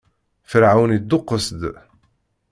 Ferɛun 0.51 0.95
idduqes-d. 0.97 1.61